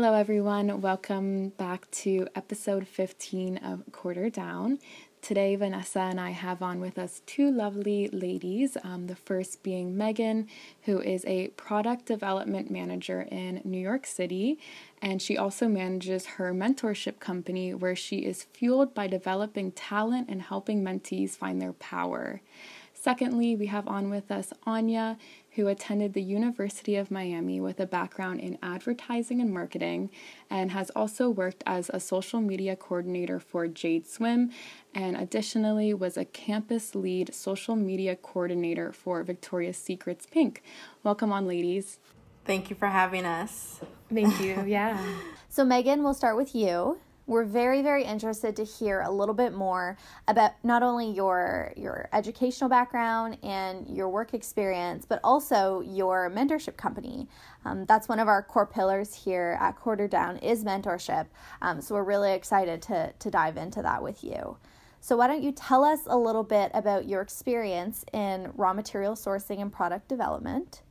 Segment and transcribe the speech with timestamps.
[0.00, 0.80] Hello, everyone.
[0.80, 4.78] Welcome back to episode 15 of Quarter Down.
[5.22, 8.76] Today, Vanessa and I have on with us two lovely ladies.
[8.84, 10.46] Um, the first being Megan,
[10.82, 14.60] who is a product development manager in New York City,
[15.02, 20.42] and she also manages her mentorship company where she is fueled by developing talent and
[20.42, 22.40] helping mentees find their power.
[22.94, 25.18] Secondly, we have on with us Anya,
[25.58, 30.08] who attended the University of Miami with a background in advertising and marketing
[30.48, 34.52] and has also worked as a social media coordinator for Jade Swim
[34.94, 40.62] and additionally was a campus lead social media coordinator for Victoria's Secret's Pink.
[41.02, 41.98] Welcome on, ladies.
[42.44, 43.80] Thank you for having us.
[44.14, 44.62] Thank you.
[44.64, 45.04] Yeah.
[45.48, 49.52] so, Megan, we'll start with you we're very very interested to hear a little bit
[49.52, 56.30] more about not only your your educational background and your work experience but also your
[56.30, 57.28] mentorship company.
[57.66, 61.26] Um, that's one of our core pillars here at quarter down is mentorship.
[61.60, 64.56] Um, so we're really excited to to dive into that with you.
[65.00, 69.14] So why don't you tell us a little bit about your experience in raw material
[69.14, 70.82] sourcing and product development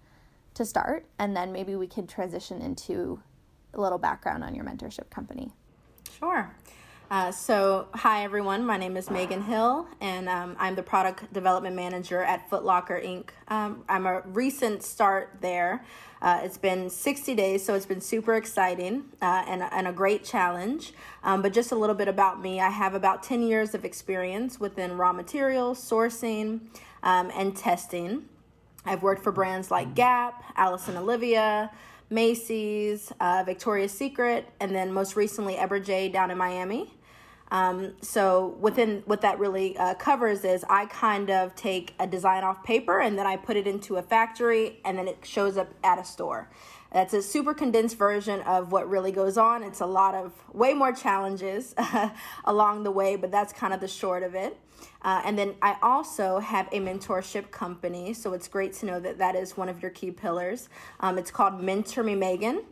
[0.54, 3.22] to start and then maybe we can transition into
[3.74, 5.52] a little background on your mentorship company
[6.20, 6.52] Sure.
[7.12, 8.66] Uh, so, hi everyone.
[8.66, 13.30] My name is Megan Hill, and um, I'm the product development manager at Footlocker Inc.
[13.50, 15.86] Um, I'm a recent start there.
[16.20, 20.24] Uh, it's been 60 days, so it's been super exciting uh, and, and a great
[20.24, 20.94] challenge.
[21.24, 24.60] Um, but just a little bit about me I have about 10 years of experience
[24.60, 26.62] within raw materials, sourcing,
[27.04, 28.26] um, and testing.
[28.86, 31.70] I've worked for brands like Gap, and Olivia.
[32.10, 36.90] Macy's, uh, Victoria's Secret, and then most recently Eberjey down in Miami.
[37.50, 42.44] Um, so within what that really uh, covers is I kind of take a design
[42.44, 45.74] off paper and then I put it into a factory and then it shows up
[45.84, 46.50] at a store.
[46.92, 49.64] That's a super condensed version of what really goes on.
[49.64, 51.76] It's a lot of way more challenges
[52.46, 54.58] along the way, but that's kind of the short of it.
[55.02, 59.18] Uh, and then I also have a mentorship company, so it's great to know that
[59.18, 60.70] that is one of your key pillars.
[61.00, 62.64] Um, it's called Mentor Me Megan.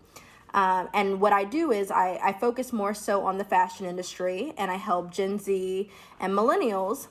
[0.56, 4.54] Um, and what I do is I, I focus more so on the fashion industry
[4.58, 5.90] and I help Gen Z
[6.22, 7.08] and millennials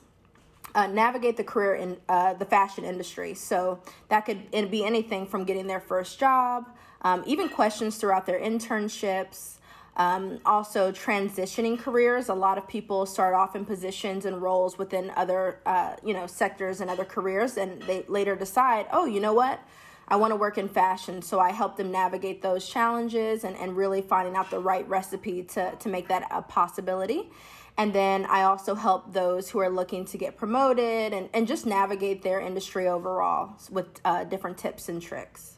[0.73, 3.35] uh, navigate the career in uh, the fashion industry.
[3.35, 3.79] So
[4.09, 9.57] that could be anything from getting their first job, um, even questions throughout their internships,
[9.97, 12.27] um, also, transitioning careers.
[12.27, 16.27] A lot of people start off in positions and roles within other, uh, you know,
[16.27, 19.61] sectors and other careers, and they later decide, oh, you know what?
[20.07, 21.21] I want to work in fashion.
[21.21, 25.43] So I help them navigate those challenges and, and really finding out the right recipe
[25.43, 27.29] to, to make that a possibility.
[27.77, 31.65] And then I also help those who are looking to get promoted and, and just
[31.65, 35.57] navigate their industry overall with uh, different tips and tricks.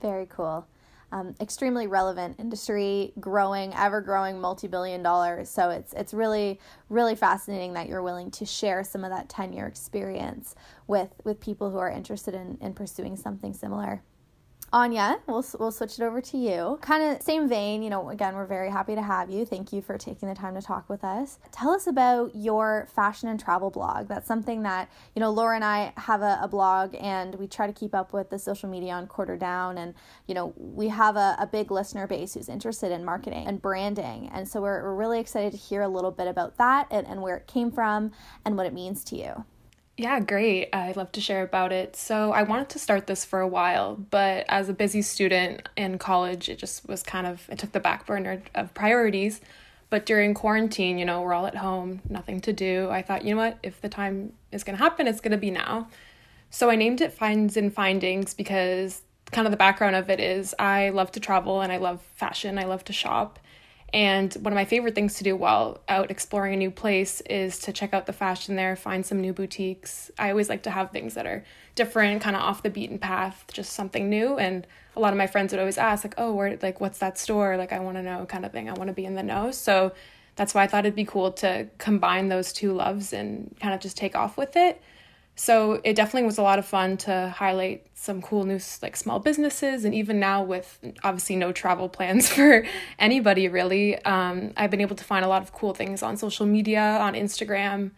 [0.00, 0.66] Very cool
[1.10, 5.48] um, extremely relevant industry, growing, ever growing, multi billion dollars.
[5.48, 9.52] So it's it's really really fascinating that you're willing to share some of that ten
[9.52, 10.54] year experience
[10.86, 14.02] with with people who are interested in in pursuing something similar.
[14.70, 16.78] Anya, we'll, we'll switch it over to you.
[16.82, 19.46] Kind of same vein, you know, again, we're very happy to have you.
[19.46, 21.38] Thank you for taking the time to talk with us.
[21.52, 24.08] Tell us about your fashion and travel blog.
[24.08, 27.66] That's something that, you know, Laura and I have a, a blog and we try
[27.66, 29.78] to keep up with the social media on Quarter Down.
[29.78, 29.94] And,
[30.26, 34.28] you know, we have a, a big listener base who's interested in marketing and branding.
[34.34, 37.22] And so we're, we're really excited to hear a little bit about that and, and
[37.22, 38.12] where it came from
[38.44, 39.46] and what it means to you.
[40.00, 40.68] Yeah, great.
[40.72, 41.96] I'd love to share about it.
[41.96, 45.98] So, I wanted to start this for a while, but as a busy student in
[45.98, 49.40] college, it just was kind of, it took the back burner of priorities.
[49.90, 52.88] But during quarantine, you know, we're all at home, nothing to do.
[52.90, 55.36] I thought, you know what, if the time is going to happen, it's going to
[55.38, 55.88] be now.
[56.48, 60.54] So, I named it Finds and Findings because kind of the background of it is
[60.60, 63.40] I love to travel and I love fashion, I love to shop.
[63.92, 67.58] And one of my favorite things to do while out exploring a new place is
[67.60, 70.10] to check out the fashion there, find some new boutiques.
[70.18, 71.42] I always like to have things that are
[71.74, 74.36] different, kind of off the beaten path, just something new.
[74.36, 77.18] And a lot of my friends would always ask, like, oh, where, like, what's that
[77.18, 77.56] store?
[77.56, 78.68] Like, I want to know, kind of thing.
[78.68, 79.52] I want to be in the know.
[79.52, 79.92] So
[80.36, 83.80] that's why I thought it'd be cool to combine those two loves and kind of
[83.80, 84.82] just take off with it.
[85.38, 89.20] So it definitely was a lot of fun to highlight some cool new like small
[89.20, 92.64] businesses and even now with obviously no travel plans for
[92.98, 96.46] anybody really um, i've been able to find a lot of cool things on social
[96.46, 97.90] media on instagram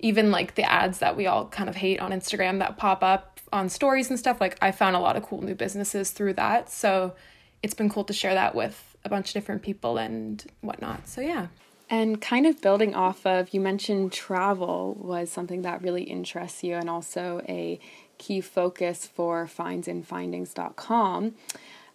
[0.00, 3.40] even like the ads that we all kind of hate on instagram that pop up
[3.52, 6.70] on stories and stuff like i found a lot of cool new businesses through that.
[6.70, 7.14] So
[7.62, 11.08] it's been cool to share that with a bunch of different people and whatnot.
[11.08, 11.48] So yeah
[11.90, 16.74] and kind of building off of, you mentioned travel was something that really interests you
[16.74, 17.80] and also a
[18.18, 21.34] key focus for findsandfindings.com.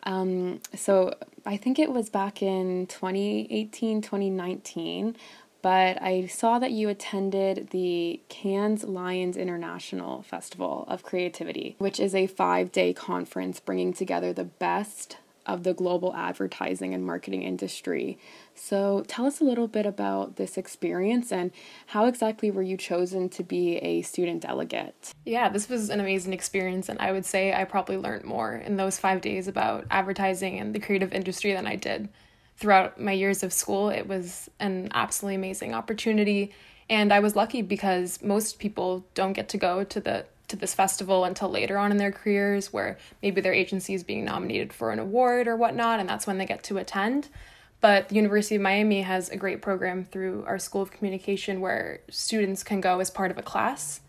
[0.06, 1.14] Um, so
[1.46, 5.16] I think it was back in 2018, 2019
[5.64, 12.14] but I saw that you attended the Cannes Lions International Festival of Creativity, which is
[12.14, 18.18] a five day conference bringing together the best of the global advertising and marketing industry.
[18.56, 21.52] So, tell us a little bit about this experience and
[21.88, 25.14] how exactly were you chosen to be a student delegate?
[25.26, 28.78] Yeah, this was an amazing experience, and I would say I probably learned more in
[28.78, 32.10] those five days about advertising and the creative industry than I did
[32.58, 33.90] throughout my years of school.
[33.90, 36.52] It was an absolutely amazing opportunity.
[36.90, 40.76] And I was lucky because most people don't get to go to the to this
[40.76, 44.92] festival until later on in their careers where maybe their agency is being nominated for
[44.92, 47.28] an award or whatnot, and that's when they get to attend.
[47.82, 52.02] But the University of Miami has a great program through our School of Communication where
[52.10, 54.02] students can go as part of a class.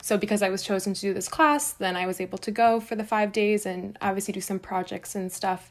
[0.00, 2.80] So, because I was chosen to do this class, then I was able to go
[2.80, 5.70] for the five days and obviously do some projects and stuff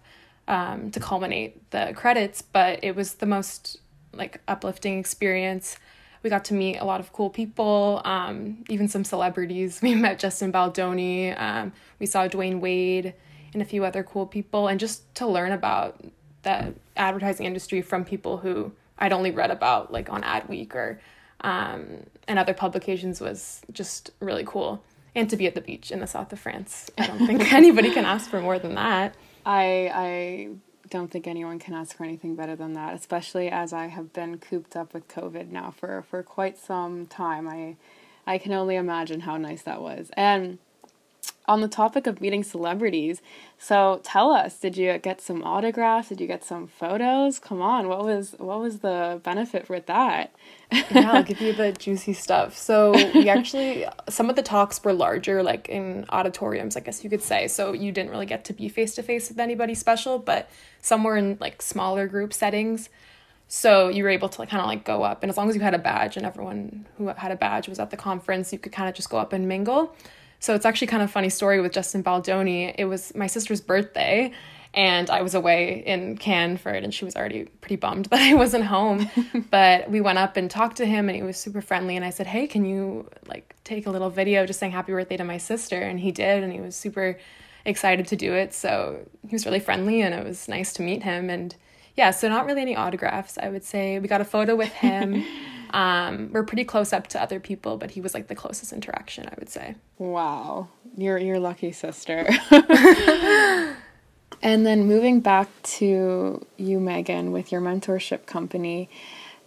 [0.50, 3.77] um, to culminate the credits, but it was the most
[4.13, 5.77] like uplifting experience.
[6.21, 9.80] We got to meet a lot of cool people, um, even some celebrities.
[9.83, 13.13] We met Justin Baldoni, um, we saw Dwyane Wade,
[13.54, 16.04] and a few other cool people, and just to learn about
[16.44, 21.00] the advertising industry from people who I'd only read about like on Adweek or
[21.42, 24.83] um, and other publications was just really cool.
[25.16, 27.92] And to be at the beach in the south of France, I don't think anybody
[27.92, 29.16] can ask for more than that.
[29.45, 30.50] I I
[30.89, 34.38] don't think anyone can ask for anything better than that, especially as I have been
[34.38, 37.47] cooped up with COVID now for for quite some time.
[37.47, 37.75] I
[38.27, 40.12] I can only imagine how nice that was.
[40.13, 40.59] And
[41.49, 43.23] on the topic of meeting celebrities,
[43.57, 46.09] so tell us, did you get some autographs?
[46.09, 47.39] Did you get some photos?
[47.39, 50.31] Come on, what was what was the benefit with that?
[50.71, 52.55] yeah, I'll give you the juicy stuff.
[52.55, 57.09] So we actually some of the talks were larger, like in auditoriums, I guess you
[57.09, 57.47] could say.
[57.47, 60.49] So you didn't really get to be face to face with anybody special, but
[60.81, 62.89] some were in like smaller group settings.
[63.47, 65.55] So you were able to like, kind of like go up, and as long as
[65.55, 68.59] you had a badge, and everyone who had a badge was at the conference, you
[68.59, 69.95] could kind of just go up and mingle.
[70.39, 72.74] So it's actually kind of funny story with Justin Baldoni.
[72.77, 74.31] It was my sister's birthday
[74.74, 78.21] and I was away in Cannes for it and she was already pretty bummed that
[78.21, 79.09] I wasn't home.
[79.51, 82.09] but we went up and talked to him and he was super friendly and I
[82.09, 85.38] said, "Hey, can you like take a little video just saying happy birthday to my
[85.38, 87.18] sister?" And he did and he was super
[87.65, 88.53] excited to do it.
[88.53, 91.56] So he was really friendly and it was nice to meet him and
[91.95, 94.00] yeah, so not really any autographs, I would say.
[94.00, 95.25] We got a photo with him.
[95.71, 99.27] Um, we're pretty close up to other people, but he was like the closest interaction,
[99.27, 99.75] I would say.
[99.98, 100.69] Wow.
[100.98, 102.27] You're your lucky sister.
[104.42, 108.89] and then moving back to you, Megan, with your mentorship company.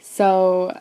[0.01, 0.79] So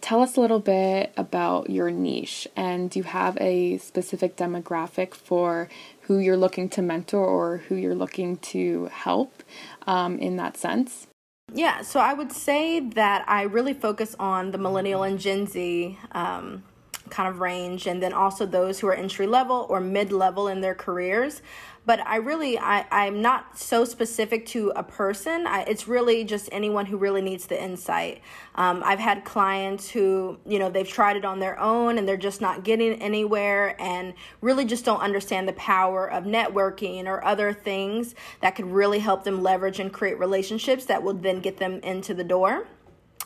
[0.00, 5.14] tell us a little bit about your niche and do you have a specific demographic
[5.14, 5.68] for
[6.02, 9.42] who you're looking to mentor or who you're looking to help
[9.86, 11.06] um, in that sense?
[11.56, 15.96] Yeah, so I would say that I really focus on the millennial and Gen Z
[16.10, 16.64] um,
[17.10, 20.62] kind of range, and then also those who are entry level or mid level in
[20.62, 21.42] their careers
[21.86, 25.46] but I really I, I'm not so specific to a person.
[25.46, 28.22] I, it's really just anyone who really needs the insight.
[28.54, 32.16] Um, I've had clients who you know they've tried it on their own and they're
[32.16, 37.52] just not getting anywhere and really just don't understand the power of networking or other
[37.52, 41.80] things that could really help them leverage and create relationships that will then get them
[41.82, 42.66] into the door.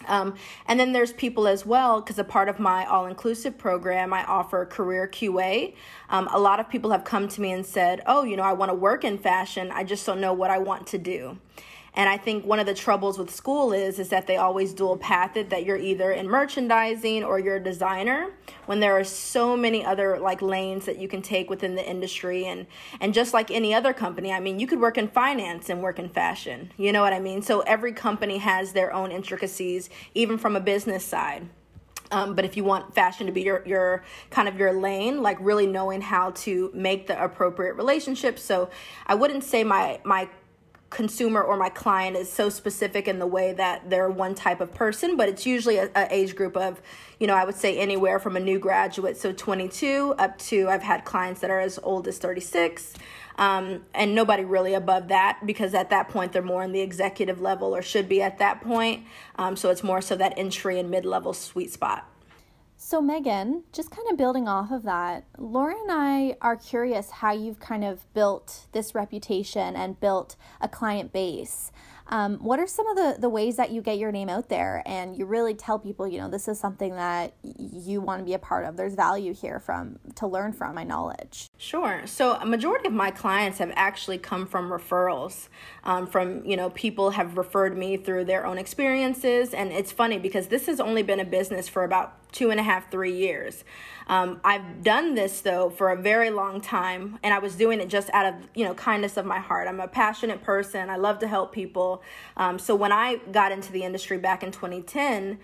[0.06, 0.34] Um,
[0.66, 4.24] and then there's people as well, because a part of my all inclusive program, I
[4.24, 5.74] offer career QA.
[6.08, 8.52] Um, a lot of people have come to me and said, Oh, you know, I
[8.52, 11.38] want to work in fashion, I just don't know what I want to do.
[11.98, 14.96] And I think one of the troubles with school is is that they always dual
[14.96, 18.30] path it that you're either in merchandising or you're a designer
[18.66, 22.46] when there are so many other like lanes that you can take within the industry
[22.46, 22.68] and
[23.00, 25.98] and just like any other company, I mean, you could work in finance and work
[25.98, 26.70] in fashion.
[26.76, 27.42] You know what I mean?
[27.42, 31.48] So every company has their own intricacies even from a business side.
[32.12, 35.36] Um, but if you want fashion to be your, your kind of your lane, like
[35.40, 38.42] really knowing how to make the appropriate relationships.
[38.42, 38.70] So
[39.06, 40.28] I wouldn't say my my
[40.90, 44.72] consumer or my client is so specific in the way that they're one type of
[44.72, 46.80] person, but it's usually a, a, age group of,
[47.18, 50.82] you know, I would say anywhere from a new graduate, so 22 up to I've
[50.82, 52.94] had clients that are as old as 36.
[53.36, 57.40] Um, and nobody really above that because at that point they're more in the executive
[57.40, 59.04] level or should be at that point.
[59.36, 62.08] Um, so it's more so that entry and mid level sweet spot.
[62.80, 67.32] So, Megan, just kind of building off of that, Laura and I are curious how
[67.32, 71.72] you've kind of built this reputation and built a client base.
[72.06, 74.82] Um, what are some of the, the ways that you get your name out there
[74.86, 78.32] and you really tell people, you know, this is something that you want to be
[78.32, 78.76] a part of?
[78.76, 81.48] There's value here from to learn from my knowledge.
[81.58, 82.02] Sure.
[82.06, 85.48] So a majority of my clients have actually come from referrals,
[85.84, 90.18] um, from you know people have referred me through their own experiences, and it's funny
[90.18, 93.64] because this has only been a business for about two and a half, three years.
[94.06, 97.88] Um, I've done this though for a very long time, and I was doing it
[97.88, 99.68] just out of you know kindness of my heart.
[99.68, 100.90] I'm a passionate person.
[100.90, 102.02] I love to help people.
[102.36, 105.38] Um, so when I got into the industry back in 2010.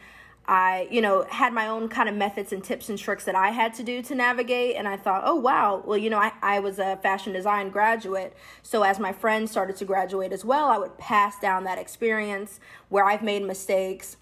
[0.47, 3.51] I, you know, had my own kind of methods and tips and tricks that I
[3.51, 4.77] had to do to navigate.
[4.77, 8.37] And I thought, oh, wow, well, you know, I, I was a fashion design graduate.
[8.63, 12.61] So as my friends started to graduate as well, I would pass down that experience
[12.91, 14.19] where I've made mistakes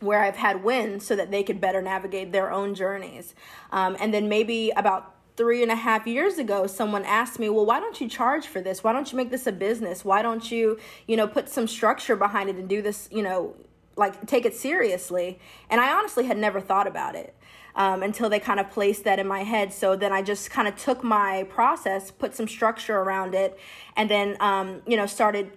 [0.00, 3.34] where I've had wins so that they could better navigate their own journeys.
[3.70, 7.66] Um, and then maybe about three and a half years ago someone asked me well
[7.66, 8.84] why don't you charge for this?
[8.84, 10.04] Why don't you make this a business?
[10.04, 13.54] Why don't you you know put some structure behind it and do this you know
[13.96, 15.38] like take it seriously?
[15.70, 17.34] And i honestly had never thought about it
[17.74, 19.72] um, until they kind of placed that in my head.
[19.72, 23.58] So then i just kind of took my process put some structure around it
[23.96, 25.50] and then um, you know started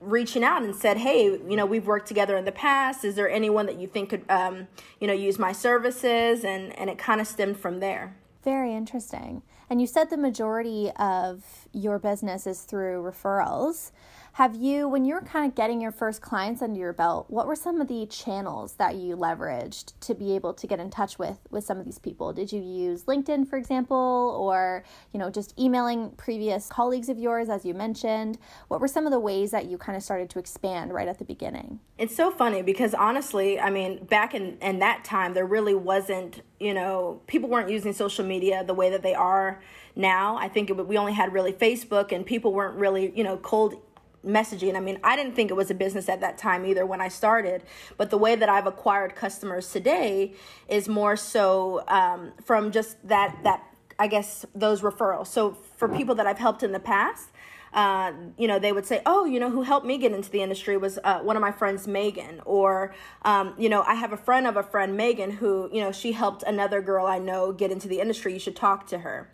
[0.00, 3.04] reaching out and said, "Hey, you know, we've worked together in the past.
[3.04, 4.68] Is there anyone that you think could, um,
[5.00, 8.16] you know, use my services?" And and it kind of stemmed from there.
[8.42, 9.42] Very interesting.
[9.70, 13.90] And you said the majority of your business is through referrals.
[14.34, 17.46] Have you, when you were kind of getting your first clients under your belt, what
[17.46, 21.20] were some of the channels that you leveraged to be able to get in touch
[21.20, 22.32] with with some of these people?
[22.32, 27.48] Did you use LinkedIn, for example, or you know just emailing previous colleagues of yours,
[27.48, 28.38] as you mentioned?
[28.66, 31.20] What were some of the ways that you kind of started to expand right at
[31.20, 31.78] the beginning?
[31.96, 36.42] It's so funny because honestly, I mean, back in in that time, there really wasn't,
[36.58, 39.62] you know, people weren't using social media the way that they are
[39.94, 40.36] now.
[40.36, 43.76] I think it, we only had really Facebook, and people weren't really, you know, cold
[44.24, 44.76] messaging.
[44.76, 47.08] I mean, I didn't think it was a business at that time either when I
[47.08, 47.62] started,
[47.96, 50.34] but the way that I've acquired customers today
[50.68, 53.62] is more so um, from just that that
[53.98, 55.28] I guess those referrals.
[55.28, 57.30] So for people that I've helped in the past.
[57.72, 60.40] Uh, you know, they would say, "Oh, you know, who helped me get into the
[60.40, 64.16] industry was uh, one of my friends, Megan." Or, um, you know, I have a
[64.16, 67.72] friend of a friend, Megan, who you know she helped another girl I know get
[67.72, 68.32] into the industry.
[68.32, 69.28] You should talk to her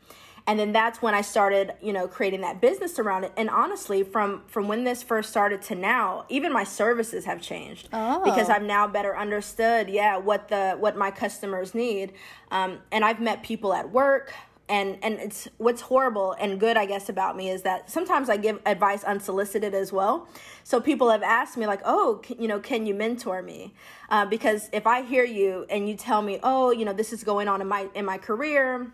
[0.47, 3.33] and then that's when i started you know creating that business around it.
[3.37, 7.89] And honestly from from when this first started to now even my services have changed
[7.93, 8.25] oh.
[8.25, 12.13] because i've now better understood yeah what the what my customers need.
[12.51, 14.33] Um, and i've met people at work
[14.71, 18.37] and and it's what's horrible and good i guess about me is that sometimes i
[18.37, 20.29] give advice unsolicited as well.
[20.63, 23.75] So people have asked me like oh can, you know can you mentor me?
[24.09, 27.25] Uh, because if i hear you and you tell me oh you know this is
[27.25, 28.93] going on in my in my career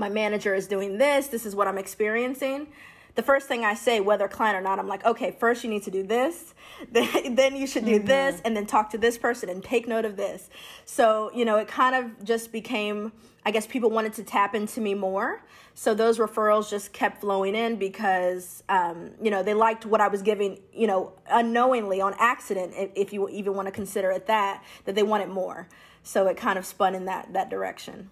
[0.00, 2.66] my manager is doing this, this is what I'm experiencing.
[3.16, 5.82] The first thing I say, whether client or not, I'm like, okay, first you need
[5.82, 6.54] to do this,
[6.92, 8.06] then you should do mm-hmm.
[8.06, 10.48] this, and then talk to this person and take note of this.
[10.84, 13.12] So, you know, it kind of just became,
[13.44, 15.42] I guess people wanted to tap into me more.
[15.74, 20.08] So those referrals just kept flowing in because, um, you know, they liked what I
[20.08, 24.62] was giving, you know, unknowingly on accident, if you even want to consider it that,
[24.84, 25.68] that they wanted more.
[26.02, 28.10] So it kind of spun in that, that direction.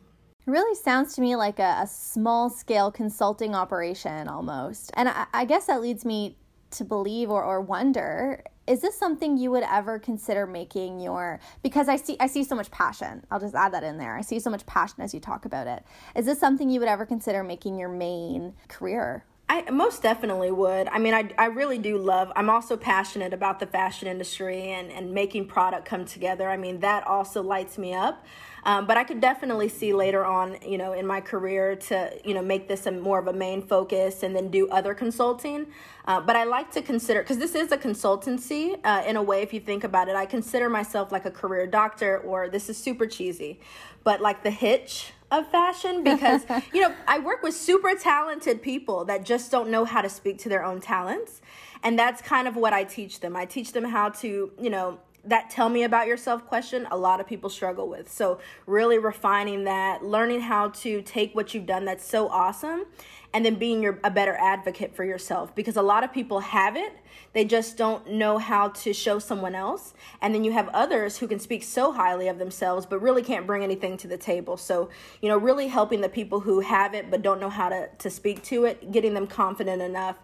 [0.48, 4.90] It really sounds to me like a, a small scale consulting operation almost.
[4.94, 6.38] And I, I guess that leads me
[6.70, 11.88] to believe or, or wonder is this something you would ever consider making your because
[11.88, 13.24] i see i see so much passion.
[13.30, 14.16] I'll just add that in there.
[14.16, 15.84] I see so much passion as you talk about it.
[16.16, 20.88] Is this something you would ever consider making your main career I most definitely would.
[20.88, 24.92] I mean, I, I really do love, I'm also passionate about the fashion industry and,
[24.92, 26.50] and making product come together.
[26.50, 28.26] I mean, that also lights me up.
[28.64, 32.34] Um, but I could definitely see later on, you know, in my career to, you
[32.34, 35.68] know, make this a more of a main focus and then do other consulting.
[36.04, 39.40] Uh, but I like to consider, because this is a consultancy uh, in a way,
[39.40, 42.76] if you think about it, I consider myself like a career doctor, or this is
[42.76, 43.60] super cheesy,
[44.04, 46.42] but like the hitch of fashion because
[46.72, 50.38] you know i work with super talented people that just don't know how to speak
[50.38, 51.40] to their own talents.
[51.84, 53.36] And that's kind of what i teach them.
[53.36, 57.20] I teach them how to you know that tell me about yourself question a lot
[57.20, 58.10] of people struggle with.
[58.10, 62.86] So really refining that learning how to take what you've done that's so awesome
[63.34, 65.54] and then being your, a better advocate for yourself.
[65.54, 66.92] Because a lot of people have it
[67.34, 69.92] they just don't know how to show someone else
[70.22, 73.46] and then you have others who can speak so highly of themselves but really can't
[73.46, 74.56] bring anything to the table.
[74.56, 74.88] So
[75.20, 78.10] you know really helping the people who have it but don't know how to, to
[78.10, 80.16] speak to it getting them confident enough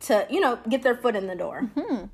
[0.00, 1.70] to you know get their foot in the door.
[1.74, 2.06] Mm-hmm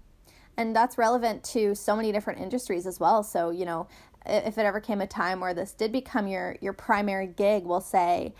[0.56, 3.22] and that's relevant to so many different industries as well.
[3.22, 3.88] So you know
[4.28, 7.80] if it ever came a time where this did become your your primary gig, we'll
[7.80, 8.34] say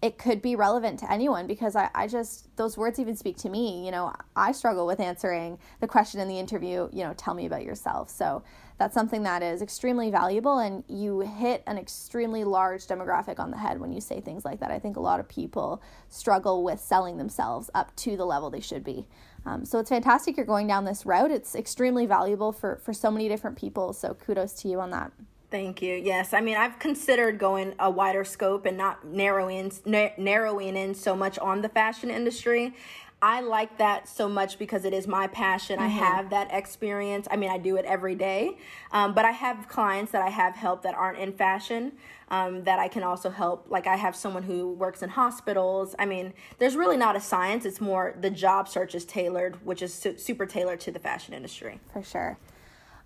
[0.00, 3.48] it could be relevant to anyone because I, I just those words even speak to
[3.48, 3.84] me.
[3.84, 7.46] You know i struggle with answering the question in the interview you know tell me
[7.46, 8.10] about yourself.
[8.10, 8.42] So
[8.78, 13.56] that's something that is extremely valuable and you hit an extremely large demographic on the
[13.56, 14.72] head when you say things like that.
[14.72, 18.60] I think a lot of people struggle with selling themselves up to the level they
[18.60, 19.06] should be
[19.46, 23.10] um, so it's fantastic you're going down this route it's extremely valuable for for so
[23.10, 25.12] many different people so kudos to you on that
[25.52, 25.94] Thank you.
[25.96, 31.14] Yes, I mean I've considered going a wider scope and not narrowing narrowing in so
[31.14, 32.74] much on the fashion industry.
[33.22, 35.76] I like that so much because it is my passion.
[35.76, 35.84] Mm-hmm.
[35.84, 37.28] I have that experience.
[37.30, 38.58] I mean, I do it every day,
[38.90, 41.92] um, but I have clients that I have helped that aren't in fashion
[42.30, 43.66] um, that I can also help.
[43.70, 45.94] Like I have someone who works in hospitals.
[46.00, 47.64] I mean, there's really not a science.
[47.64, 51.32] It's more the job search is tailored, which is su- super tailored to the fashion
[51.32, 51.78] industry.
[51.92, 52.38] For sure.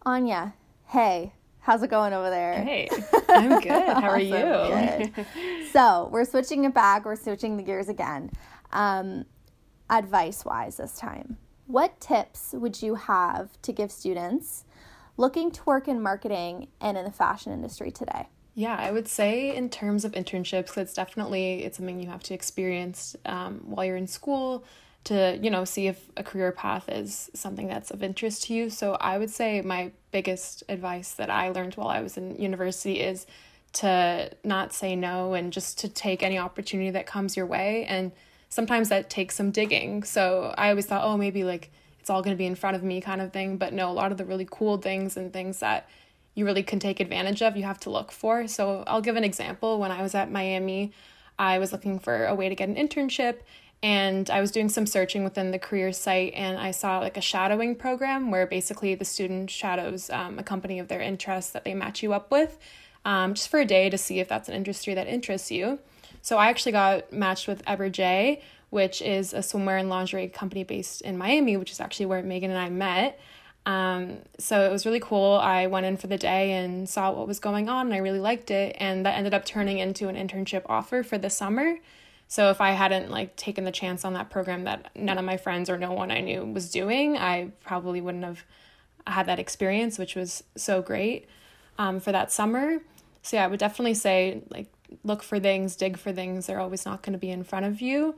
[0.02, 0.54] Anya,
[0.86, 2.62] hey, How's it going over there?
[2.62, 2.88] Hey,
[3.28, 3.88] I'm good.
[3.88, 5.12] How are you?
[5.72, 7.04] so we're switching it back.
[7.04, 8.30] We're switching the gears again.
[8.70, 9.24] Um,
[9.88, 14.64] advice wise, this time, what tips would you have to give students
[15.16, 18.28] looking to work in marketing and in the fashion industry today?
[18.54, 22.34] Yeah, I would say in terms of internships, it's definitely it's something you have to
[22.34, 24.64] experience um, while you're in school
[25.04, 28.70] to you know see if a career path is something that's of interest to you.
[28.70, 33.00] So i would say my biggest advice that i learned while i was in university
[33.00, 33.26] is
[33.74, 37.84] to not say no and just to take any opportunity that comes your way.
[37.84, 38.10] And
[38.56, 40.02] sometimes that takes some digging.
[40.02, 41.70] So i always thought oh maybe like
[42.00, 43.58] it's all going to be in front of me kind of thing.
[43.58, 45.88] But no a lot of the really cool things and things that
[46.34, 48.48] you really can take advantage of you have to look for.
[48.48, 49.78] So i'll give an example.
[49.78, 50.92] When i was at miami
[51.38, 53.36] i was looking for a way to get an internship
[53.82, 57.20] and I was doing some searching within the career site and I saw like a
[57.20, 61.74] shadowing program where basically the student shadows um, a company of their interest that they
[61.74, 62.58] match you up with
[63.04, 65.78] um, just for a day to see if that's an industry that interests you.
[66.26, 71.02] So I actually got matched with Eberjey, which is a swimwear and lingerie company based
[71.02, 73.20] in Miami, which is actually where Megan and I met.
[73.64, 75.34] Um, so it was really cool.
[75.34, 78.18] I went in for the day and saw what was going on, and I really
[78.18, 78.74] liked it.
[78.80, 81.76] And that ended up turning into an internship offer for the summer.
[82.26, 85.36] So if I hadn't like taken the chance on that program that none of my
[85.36, 88.42] friends or no one I knew was doing, I probably wouldn't have
[89.06, 91.28] had that experience, which was so great
[91.78, 92.80] um, for that summer.
[93.26, 96.46] So yeah, I would definitely say like look for things, dig for things.
[96.46, 98.14] They're always not going to be in front of you.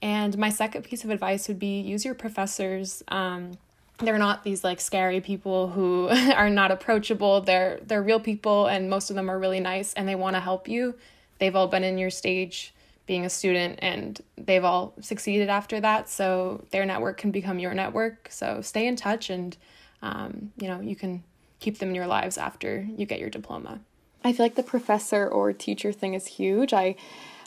[0.00, 3.02] And my second piece of advice would be use your professors.
[3.08, 3.58] Um,
[3.98, 7.40] they're not these like scary people who are not approachable.
[7.40, 10.40] They're they're real people, and most of them are really nice, and they want to
[10.40, 10.94] help you.
[11.40, 12.72] They've all been in your stage
[13.06, 17.74] being a student and they've all succeeded after that so their network can become your
[17.74, 19.58] network so stay in touch and
[20.00, 21.22] um, you know you can
[21.60, 23.78] keep them in your lives after you get your diploma
[24.24, 26.72] i feel like the professor or teacher thing is huge.
[26.72, 26.96] I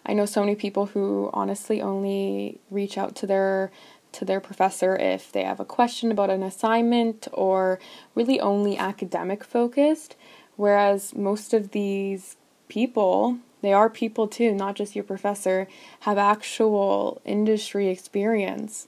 [0.06, 3.72] i know so many people who honestly only reach out to their
[4.14, 7.80] to their professor if they have a question about an assignment or
[8.16, 10.16] really only academic focused.
[10.56, 12.38] Whereas most of these
[12.68, 15.68] people they are people too, not just your professor,
[16.02, 18.88] have actual industry experience.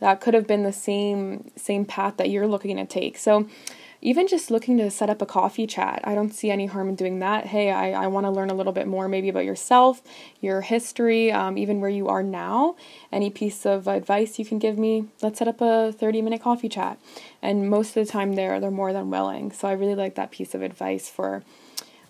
[0.00, 3.16] That could have been the same same path that you're looking to take.
[3.18, 3.48] So
[4.02, 6.96] even just looking to set up a coffee chat, I don't see any harm in
[6.96, 7.46] doing that.
[7.46, 10.02] Hey, I, I want to learn a little bit more maybe about yourself,
[10.40, 12.74] your history, um, even where you are now.
[13.12, 16.68] Any piece of advice you can give me, let's set up a 30 minute coffee
[16.68, 16.98] chat.
[17.40, 19.52] And most of the time they're they're more than willing.
[19.52, 21.44] So I really like that piece of advice for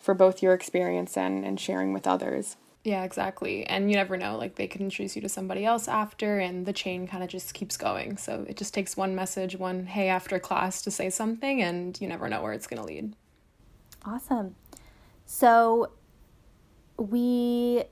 [0.00, 2.56] for both your experience and, and sharing with others.
[2.84, 3.64] Yeah, exactly.
[3.64, 6.72] And you never know, like they could introduce you to somebody else after, and the
[6.72, 8.16] chain kind of just keeps going.
[8.16, 12.08] So it just takes one message, one hey after class to say something, and you
[12.08, 13.14] never know where it's going to lead.
[14.04, 14.56] Awesome.
[15.26, 15.92] So
[16.96, 17.84] we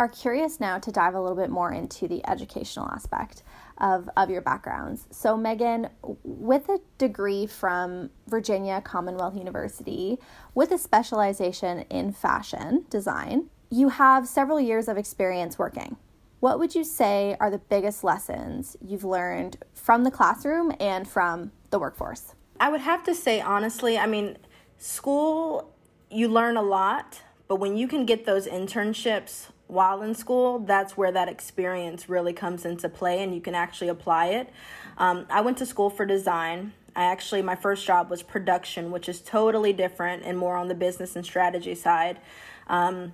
[0.00, 3.44] are curious now to dive a little bit more into the educational aspect
[3.78, 5.06] of, of your backgrounds.
[5.12, 5.88] So, Megan,
[6.24, 10.18] with a degree from Virginia Commonwealth University
[10.54, 15.96] with a specialization in fashion design, you have several years of experience working.
[16.40, 21.52] What would you say are the biggest lessons you've learned from the classroom and from
[21.70, 22.34] the workforce?
[22.60, 24.36] I would have to say, honestly, I mean,
[24.76, 25.72] school,
[26.10, 30.98] you learn a lot, but when you can get those internships while in school, that's
[30.98, 34.50] where that experience really comes into play and you can actually apply it.
[34.98, 36.74] Um, I went to school for design.
[36.94, 40.74] I actually, my first job was production, which is totally different and more on the
[40.74, 42.18] business and strategy side.
[42.66, 43.12] Um,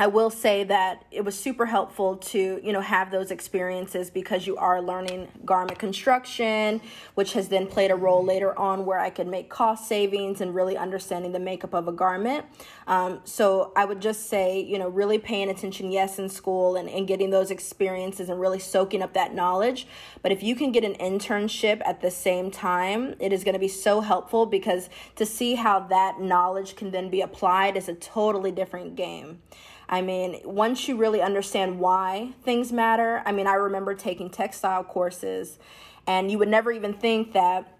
[0.00, 4.46] I will say that it was super helpful to, you know, have those experiences because
[4.46, 6.80] you are learning garment construction,
[7.16, 10.54] which has then played a role later on where I could make cost savings and
[10.54, 12.46] really understanding the makeup of a garment.
[12.88, 16.88] Um, so I would just say, you know, really paying attention, yes, in school and,
[16.88, 19.86] and getting those experiences and really soaking up that knowledge.
[20.22, 23.58] But if you can get an internship at the same time, it is going to
[23.58, 27.94] be so helpful because to see how that knowledge can then be applied is a
[27.94, 29.42] totally different game.
[29.86, 34.84] I mean, once you really understand why things matter, I mean, I remember taking textile
[34.84, 35.58] courses,
[36.06, 37.77] and you would never even think that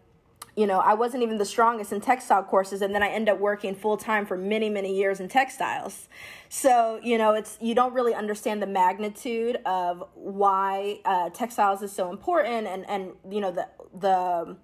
[0.58, 3.38] you know, I wasn't even the strongest in textile courses, and then I end up
[3.38, 6.08] working full time for many, many years in textiles.
[6.48, 11.92] So, you know, it's you don't really understand the magnitude of why uh, textiles is
[11.92, 14.56] so important, and and you know the the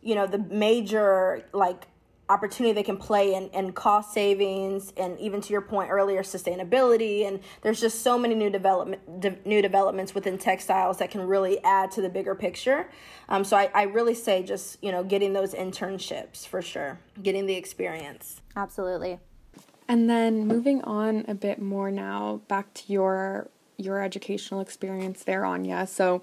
[0.00, 1.88] you know the major like
[2.28, 7.26] opportunity they can play in, in cost savings and even to your point earlier sustainability.
[7.26, 11.62] And there's just so many new development de- new developments within textiles that can really
[11.64, 12.88] add to the bigger picture.
[13.28, 17.46] Um, so I, I really say just you know getting those internships for sure getting
[17.46, 18.40] the experience.
[18.56, 19.18] Absolutely.
[19.86, 25.44] And then moving on a bit more now back to your your educational experience there
[25.44, 25.86] anya.
[25.86, 26.22] So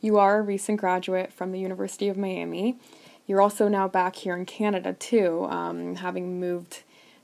[0.00, 2.78] you are a recent graduate from the university of miami
[3.26, 6.82] you're also now back here in Canada too, um, having moved.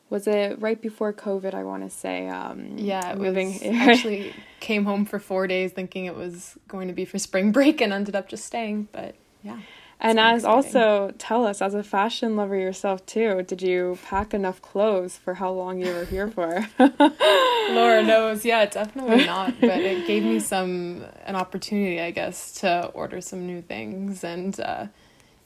[0.08, 1.54] Was it right before COVID?
[1.54, 2.28] I want to say.
[2.28, 3.62] Um, yeah, moving.
[3.64, 7.80] actually came home for four days, thinking it was going to be for spring break,
[7.80, 8.88] and ended up just staying.
[8.92, 9.58] But yeah.
[10.02, 10.56] And as exciting.
[10.56, 15.34] also tell us, as a fashion lover yourself too, did you pack enough clothes for
[15.34, 16.66] how long you were here for?
[16.78, 19.60] Laura knows, yeah, definitely not.
[19.60, 24.58] But it gave me some an opportunity, I guess, to order some new things and
[24.58, 24.86] uh,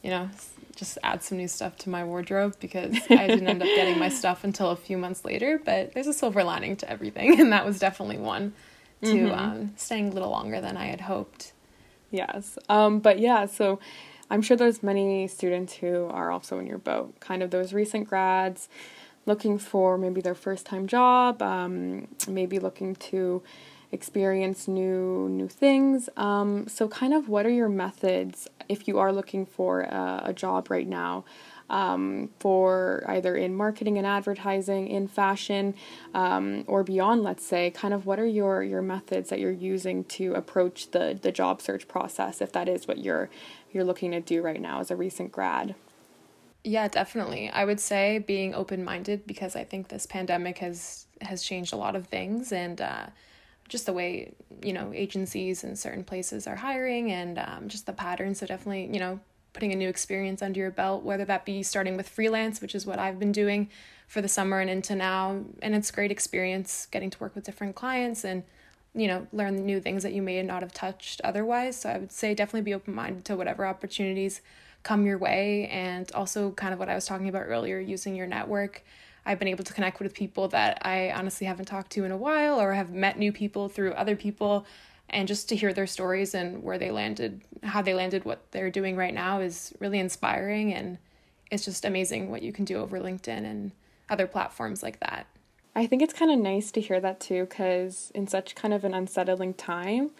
[0.04, 0.28] you know,
[0.76, 4.10] just add some new stuff to my wardrobe because I didn't end up getting my
[4.10, 5.60] stuff until a few months later.
[5.64, 8.52] But there's a silver lining to everything, and that was definitely one
[9.02, 9.38] to mm-hmm.
[9.38, 11.52] um, staying a little longer than I had hoped.
[12.10, 12.58] Yes.
[12.68, 13.80] Um, but yeah, so
[14.30, 18.08] I'm sure there's many students who are also in your boat, kind of those recent
[18.08, 18.68] grads
[19.26, 23.42] looking for maybe their first time job, um, maybe looking to
[23.94, 26.10] experience new new things.
[26.16, 30.32] Um, so, kind of, what are your methods if you are looking for a, a
[30.34, 31.24] job right now?
[31.70, 35.74] Um, for either in marketing and advertising, in fashion,
[36.12, 40.04] um, or beyond, let's say, kind of what are your your methods that you're using
[40.04, 43.30] to approach the the job search process, if that is what you're
[43.72, 45.74] you're looking to do right now as a recent grad.
[46.64, 47.50] Yeah, definitely.
[47.50, 51.76] I would say being open minded because I think this pandemic has has changed a
[51.76, 52.80] lot of things and.
[52.80, 53.06] Uh,
[53.68, 57.92] just the way you know agencies and certain places are hiring and um, just the
[57.92, 59.18] patterns so definitely you know
[59.52, 62.84] putting a new experience under your belt whether that be starting with freelance which is
[62.86, 63.68] what i've been doing
[64.06, 65.40] for the summer and into now.
[65.62, 68.42] And it's great experience getting to work with different clients and
[68.94, 71.80] you know learn new things that you may not have touched otherwise.
[71.80, 74.40] So i would say definitely be open-minded to whatever opportunities
[74.82, 75.66] come your way.
[75.68, 78.84] And also kind of what i was talking about earlier using your network
[79.26, 82.16] I've been able to connect with people that I honestly haven't talked to in a
[82.16, 84.66] while or have met new people through other people
[85.08, 88.70] and just to hear their stories and where they landed, how they landed what they're
[88.70, 90.98] doing right now is really inspiring and
[91.50, 93.72] it's just amazing what you can do over LinkedIn and
[94.10, 95.26] other platforms like that.
[95.74, 98.84] I think it's kind of nice to hear that too cuz in such kind of
[98.84, 100.10] an unsettling time,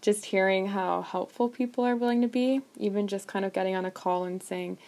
[0.00, 3.84] just hearing how helpful people are willing to be, even just kind of getting on
[3.84, 4.78] a call and saying,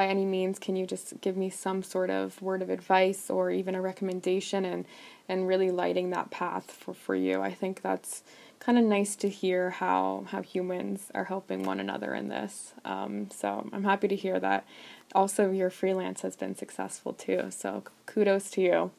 [0.00, 3.50] by any means can you just give me some sort of word of advice or
[3.50, 4.86] even a recommendation and
[5.28, 7.42] and really lighting that path for, for you?
[7.42, 8.22] I think that's
[8.60, 12.72] kind of nice to hear how how humans are helping one another in this.
[12.82, 14.64] Um, so i'm happy to hear that
[15.14, 17.50] also your freelance has been successful too.
[17.50, 18.90] So kudos to you.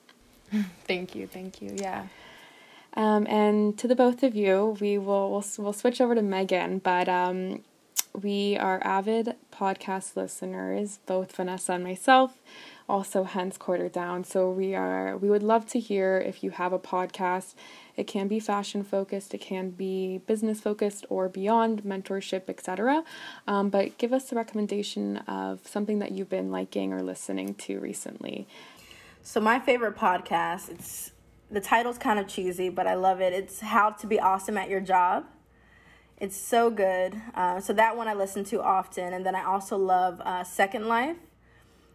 [0.85, 2.05] Thank you thank you yeah.
[2.93, 6.77] Um, and to the both of you, we will we'll, we'll switch over to Megan,
[6.77, 7.63] but um,
[8.13, 12.39] we are avid podcast listeners, both Vanessa and myself,
[12.89, 14.23] also hence quarter down.
[14.23, 17.55] So we are we would love to hear if you have a podcast.
[17.95, 23.03] It can be fashion focused, it can be business focused or beyond mentorship, etc.
[23.47, 27.79] Um, but give us a recommendation of something that you've been liking or listening to
[27.79, 28.47] recently.
[29.23, 31.11] So my favorite podcast, it's
[31.51, 33.33] the title's kind of cheesy, but I love it.
[33.33, 35.25] It's How to Be Awesome at Your Job.
[36.21, 37.19] It's so good.
[37.33, 40.87] Uh, so that one I listen to often, and then I also love uh, Second
[40.87, 41.17] Life,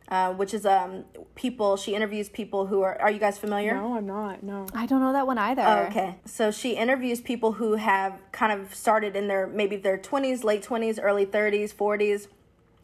[0.09, 1.05] uh, which is um
[1.37, 1.77] people.
[1.77, 3.01] She interviews people who are.
[3.01, 3.75] Are you guys familiar?
[3.75, 4.43] No, I'm not.
[4.43, 5.63] No, I don't know that one either.
[5.63, 9.97] Oh, okay, so she interviews people who have kind of started in their maybe their
[9.97, 12.27] twenties, late twenties, early thirties, forties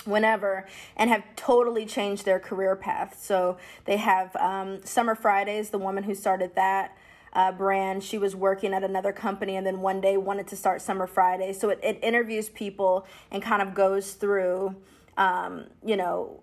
[0.04, 5.78] whenever and have totally changed their career path so they have um, summer fridays the
[5.78, 6.96] woman who started that
[7.32, 8.04] uh, brand.
[8.04, 11.52] She was working at another company and then one day wanted to start Summer Friday.
[11.52, 14.76] So it, it interviews people and kind of goes through,
[15.16, 16.42] um, you know,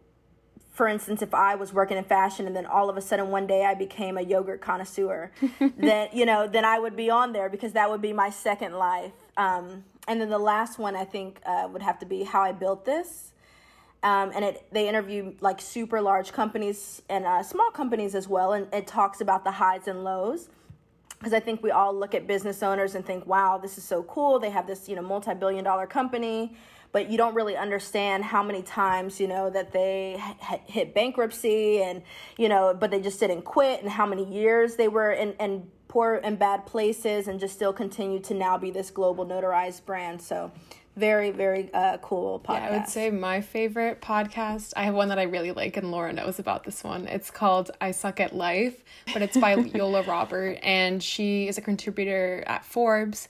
[0.71, 3.45] for instance, if I was working in fashion and then all of a sudden one
[3.47, 5.31] day I became a yogurt connoisseur,
[5.77, 8.73] then you know, then I would be on there because that would be my second
[8.73, 9.11] life.
[9.35, 12.53] Um, and then the last one I think uh, would have to be how I
[12.53, 13.33] built this.
[14.01, 18.53] Um, and it they interview like super large companies and uh, small companies as well,
[18.53, 20.47] and it talks about the highs and lows.
[21.19, 24.03] Because I think we all look at business owners and think, "Wow, this is so
[24.03, 24.39] cool!
[24.39, 26.55] They have this you know multi-billion dollar company."
[26.91, 30.21] but you don't really understand how many times you know that they
[30.65, 32.01] hit bankruptcy and
[32.37, 35.69] you know but they just didn't quit and how many years they were in, in
[35.87, 40.21] poor and bad places and just still continue to now be this global notarized brand
[40.21, 40.51] so
[40.99, 42.53] very very uh, cool podcast.
[42.53, 44.73] Yeah, I would say my favorite podcast.
[44.75, 47.07] I have one that I really like, and Laura knows about this one.
[47.07, 48.83] It's called "I Suck at Life,"
[49.13, 53.29] but it's by Yola Robert, and she is a contributor at Forbes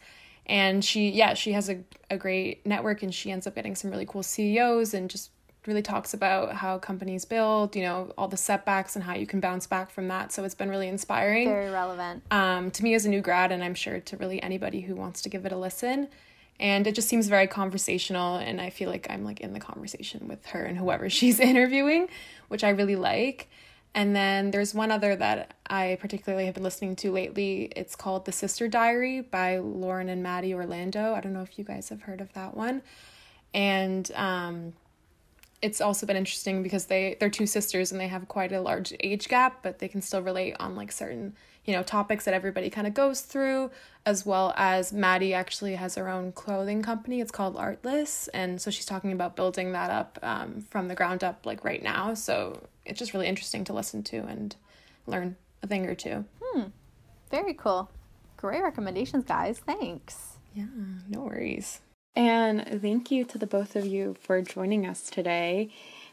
[0.50, 1.80] and she yeah she has a,
[2.10, 5.30] a great network and she ends up getting some really cool ceos and just
[5.68, 9.40] really talks about how companies build you know all the setbacks and how you can
[9.40, 13.06] bounce back from that so it's been really inspiring very relevant um, to me as
[13.06, 15.58] a new grad and i'm sure to really anybody who wants to give it a
[15.58, 16.08] listen
[16.60, 20.28] and it just seems very conversational and i feel like i'm like in the conversation
[20.28, 22.08] with her and whoever she's interviewing
[22.48, 23.50] which i really like
[23.96, 27.72] and then there's one other that I particularly have been listening to lately.
[27.76, 31.16] It's called The Sister Diary by Lauren and Maddie Orlando.
[31.16, 32.84] I don't know if you guys have heard of that one.
[33.54, 34.74] And um,
[35.62, 38.94] it's also been interesting because they they're two sisters and they have quite a large
[39.00, 41.36] age gap, but they can still relate on like certain
[41.70, 43.70] you know topics that everybody kind of goes through.
[44.04, 47.22] As well as Maddie actually has her own clothing company.
[47.22, 51.24] It's called Artless, and so she's talking about building that up um, from the ground
[51.24, 52.16] up like right now.
[52.16, 54.56] So it's just really interesting to listen to and
[55.06, 56.26] learn a thing or two.
[56.42, 56.64] Hmm.
[57.30, 57.92] Very cool.
[58.38, 59.60] Great recommendations, guys.
[59.60, 60.38] Thanks.
[60.56, 60.66] Yeah,
[61.08, 61.82] no worries.
[62.16, 65.70] And thank you to the both of you for joining us today.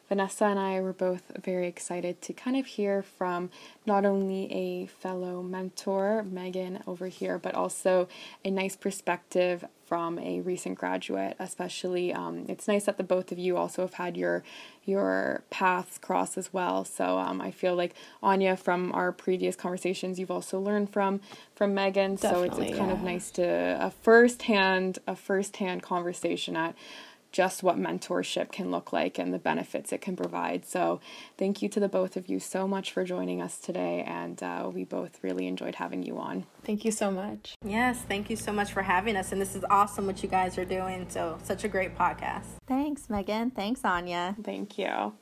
[0.08, 3.50] Vanessa and I were both very excited to kind of hear from
[3.84, 8.08] not only a fellow mentor, Megan, over here, but also
[8.44, 11.36] a nice perspective from a recent graduate.
[11.38, 14.44] Especially, um, it's nice that the both of you also have had your
[14.84, 16.84] your paths cross as well.
[16.84, 21.20] So um, I feel like Anya, from our previous conversations, you've also learned from
[21.54, 22.14] from Megan.
[22.14, 26.56] Definitely, so it's, it's kind of nice to a first hand a first hand conversation
[26.56, 26.76] at
[27.32, 30.64] just what mentorship can look like and the benefits it can provide.
[30.64, 31.00] So,
[31.36, 34.70] thank you to the both of you so much for joining us today, and uh,
[34.72, 36.46] we both really enjoyed having you on.
[36.64, 37.54] Thank you so much.
[37.64, 40.58] Yes, thank you so much for having us, and this is awesome what you guys
[40.58, 41.06] are doing.
[41.08, 42.56] So, such a great podcast.
[42.66, 43.50] Thanks, Megan.
[43.50, 44.36] Thanks, Anya.
[44.42, 45.14] Thank you.